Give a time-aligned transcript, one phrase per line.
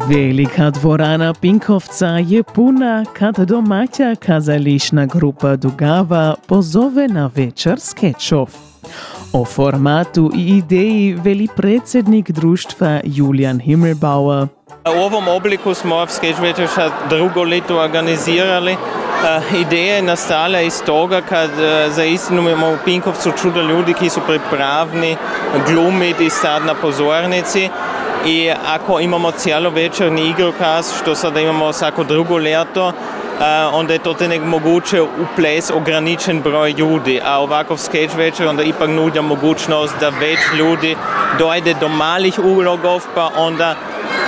[0.00, 8.46] Velika dvorana Pinkovca je puna, kad domaća kazališna grupa Dugava pozove na večer skečov.
[9.32, 14.48] O formatu i ideji veli predsjednik društva Julian Himmelbauer.
[14.96, 18.72] U ovom obliku smo Sketch Večer še drugo leto organizirali.
[18.72, 23.94] Uh, ideja je nastala iz toga, kad uh, za istinu imamo v Pinkovcu čudo ljudi,
[23.94, 25.16] ki so pripravni
[25.68, 27.68] glumiti i stati na pozornici.
[28.26, 32.94] I ako imamo cjelovečerni igrokaz, što sada imamo svako drugo leto, uh,
[33.72, 37.20] onda je to te nek moguće uples ograničen broj ljudi.
[37.24, 40.96] A ovako sketch večer onda ipak nudja mogućnost da već ljudi
[41.38, 43.74] dojde do malih ulogov, pa onda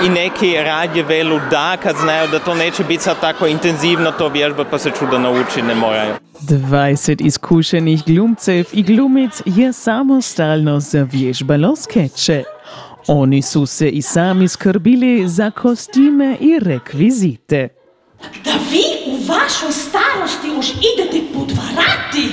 [0.07, 4.29] i neki radije velu da, kad znaju da to neće biti sad tako intenzivno to
[4.29, 6.15] vježbat, pa se čudo nauči, ne moraju.
[6.41, 12.45] 20 izkušenih glumcev i glumic je samostalno zavježbalo skeče.
[13.07, 17.69] Oni su se i sami skrbili za kostime i rekvizite.
[18.45, 22.29] Da vi u vašoj starosti už idete podvarati?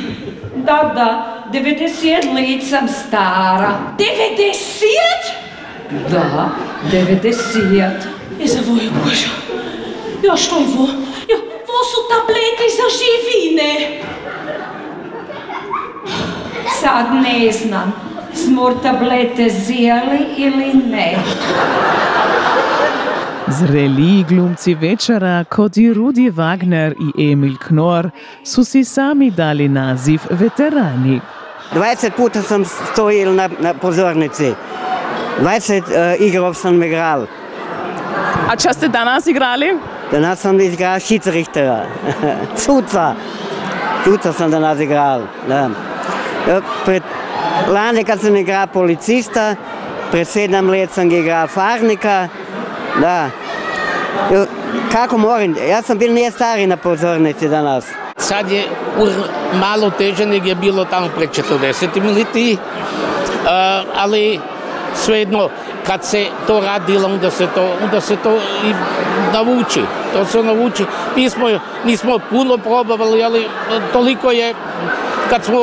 [0.56, 3.80] Da, da, 90 let sam stara.
[3.98, 4.04] 90?
[6.12, 6.50] Da,
[6.92, 7.92] 90.
[8.40, 9.30] I za voju Božo.
[10.24, 10.88] Ja, što je vo?
[11.30, 14.02] Ja, vo su tablete za živine.
[16.82, 17.94] Sad ne znam,
[18.52, 21.16] smo tablete zjeli ili ne.
[23.48, 28.10] Zreli glumci večera, kot i Rudi Wagner i Emil Knor,
[28.44, 31.22] su si sami dali naziv veterani.
[31.74, 34.54] 20 puta sam stojil na, na pozornici.
[35.42, 37.26] 20 uh, igrov sam igral.
[38.50, 39.78] A če ste danes igrali?
[40.12, 41.86] Danas sam igral schiedsrichtera.
[42.58, 43.14] Suca.
[44.04, 45.22] Suca sam danas igral.
[45.48, 45.70] Da.
[46.50, 47.04] Ja, Pred,
[47.68, 49.56] lani kad sam igral policista,
[50.12, 52.28] pred sedam let sam igral farnika.
[53.02, 53.30] Da.
[54.92, 55.56] Kako moram?
[55.70, 57.86] Ja sam bil nije stari na pozornici danas.
[58.18, 58.64] Sad je
[59.00, 59.10] ur
[59.54, 62.58] malo teže nego je bilo tamo pred 40 leti,
[63.44, 63.50] uh,
[63.96, 64.40] ali
[64.96, 65.50] svejedno
[65.88, 68.74] kad se to radilo, onda se to, onda se to i
[69.34, 69.82] navuči.
[70.14, 70.86] To se navuči.
[71.16, 71.48] Mi smo,
[71.86, 73.48] nismo puno probavali, ali
[73.94, 74.54] toliko je,
[75.30, 75.58] kad smo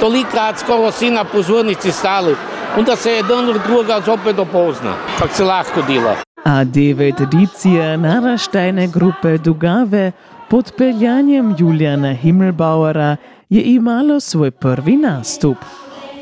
[0.00, 2.34] ur tolikat skoro svi na pozornici stali,
[2.78, 6.16] onda se jedan od druga opet opozna, kak se lahko dela.
[6.44, 10.12] A devet edicija naraštajne grupe Dugave
[10.48, 13.16] pod peljanjem Juliana Himmelbauera
[13.48, 15.56] je imalo svoj prvi nastup.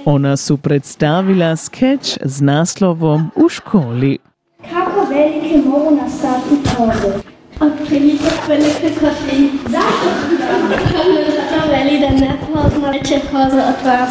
[0.05, 4.19] Ona su predstavila skeč z naslovom U školi.
[4.62, 7.15] Kako velike mogu nastati koze?
[7.61, 9.50] Otprilike velike kot vi.
[9.69, 11.28] Zašto?
[11.69, 14.11] Zato veli da ne pozna veće koze od vas.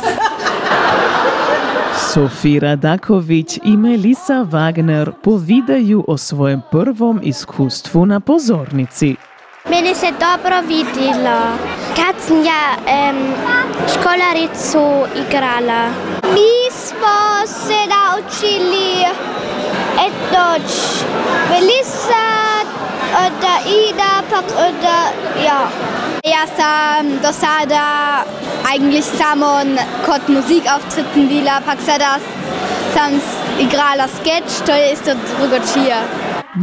[2.13, 9.15] Sofira Daković i Melisa Wagner povedaju o svojem prvom iskustvu na pozornici.
[9.69, 11.39] Meni se dobro videlo,
[11.95, 13.33] kad sam ja um,
[13.93, 15.89] školaricu igrala.
[16.23, 19.03] Mi smo se naučili
[20.07, 20.71] etnoć.
[21.49, 22.27] Melisa,
[23.41, 24.45] da Ida, pak
[24.81, 25.11] da
[25.45, 25.67] ja.
[26.27, 28.25] Ja sam do sada
[28.73, 29.47] eigentlich samo
[30.05, 32.19] kot Musikauftritten bila, pak sada
[32.93, 33.11] sam
[33.59, 35.95] igrala sketch, to je isto drugačije.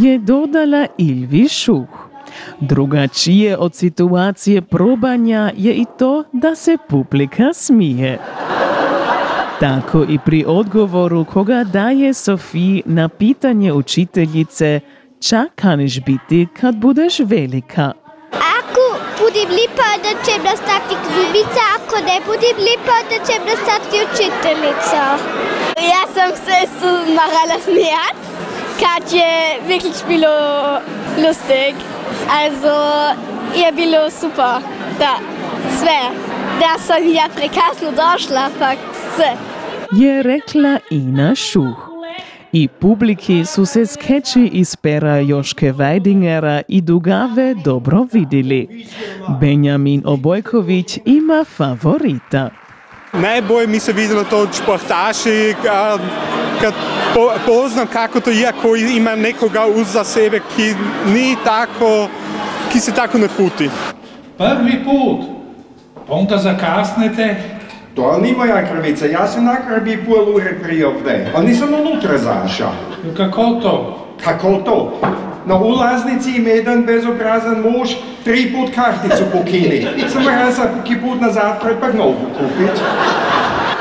[0.01, 1.89] Je dodala Ilvi Šuh.
[2.61, 8.19] Drugačije od situacije probanja je i to da se publika smije.
[9.61, 14.81] Tako i pri odgovoru koga daje Sofiji na pitanje učiteljice
[15.21, 18.04] ča kaniš biti kad budeš velika.
[19.35, 25.03] Budem lepa, da ćem nastati glumica, ako ne budem lepa, da ćem nastati učiteljica.
[25.93, 28.19] Ja sam se marala smijat,
[28.81, 30.35] kad je wirklich bilo
[31.27, 31.75] lustig.
[32.31, 32.75] Also
[33.61, 34.55] je bilo super,
[34.99, 35.19] da
[35.79, 36.01] sve.
[36.61, 38.79] Da sam ja prekasno došla, pak
[39.17, 39.33] sve.
[39.93, 41.94] Je rekla Ina Šuh.
[42.57, 48.87] I publiki su se skeči iz pera Joške Weidingera i Dugave dobro vidjeli.
[49.41, 52.51] Benjamin Obojković ima favorita.
[53.13, 55.55] Najbolje mi se videlo to od športaši,
[56.61, 56.75] kad
[57.15, 60.75] po, poznam kako to je, ako ima nekoga uza sebe, ki
[61.13, 62.09] ni tako,
[62.73, 63.71] ki se tako ne puti.
[64.39, 65.27] Prvi put,
[66.09, 67.37] pa onda zakasnete,
[67.95, 72.73] To ni moja krivica, ja sam nakrabi pol ure prije ovdje, a nisam unutra zašao.
[73.17, 74.07] kako to?
[74.25, 75.01] Kako to?
[75.47, 77.91] Na ulaznici ima jedan bezobrazan muž
[78.25, 79.87] tri put karticu pokini.
[80.09, 82.81] Sam mora sad ki put nazad pred novu kupit.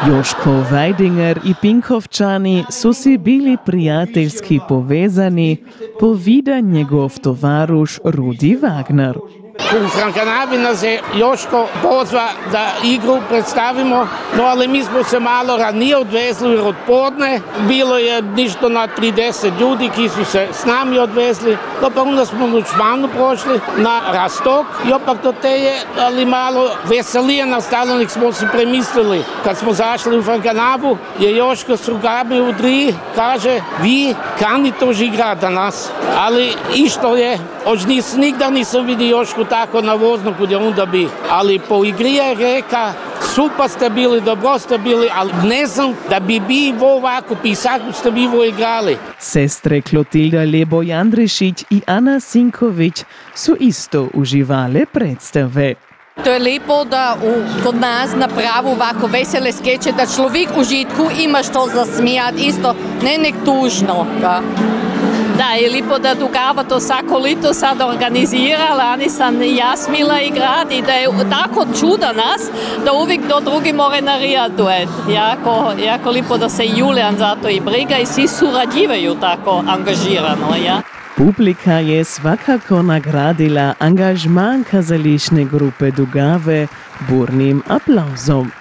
[0.08, 5.58] Joško Vajdinger i Pinkovčani su si bili prijateljski povezani,
[6.00, 9.43] povida njegov tovaruš Rudi Wagner.
[9.54, 14.08] U Frankanavi nas je Joško pozva da igru predstavimo,
[14.38, 18.88] no ali mi smo se malo ranije odvezli jer od podne bilo je ništo na
[18.98, 23.60] 30 ljudi ki su se s nami odvezli, no pa onda smo u Čmanu prošli
[23.78, 29.24] na Rastok i opak to te je ali malo veselije nastalo nek smo si premislili.
[29.44, 35.02] Kad smo zašli u Frankanavu je Joško s rukami u dri, kaže vi kanite už
[35.02, 40.58] igrat danas, ali išto je, ož nis, nigda nisam vidi Jošku tako na voznoku gdje
[40.58, 42.94] onda bi, ali po igri je reka
[43.36, 48.12] super ste bili, dobro ste bili, ali ne znam da bi vi ovako pisaku ste
[48.12, 48.98] vi ovo igrali.
[49.20, 53.04] Sestre Klotilda Lebo Jandrešić i Ana Sinković
[53.36, 55.74] su isto uživale predstave.
[56.24, 61.44] To je lepo, da v, kod nas napravi ovako vesele skeče, da človek užitku ima
[61.44, 64.06] što zasmijati, isto ne nek tužno.
[64.22, 64.42] Da.
[65.38, 70.22] Da, je lepo, da Dugava to vsako leto sad organizira, lani sam i ja smila
[70.22, 72.42] igrati i da je tako čuda nas,
[72.86, 74.90] da uvijek do drugi more narijati duet.
[75.10, 80.56] Jako, jako lepo da se Julian za to i briga i svi surađivaju tako angažirano,
[80.66, 80.82] ja.
[81.18, 86.68] Publika je svakako nagradila angažman kazališne grupe Dugave
[87.10, 88.52] burnim aplauzom.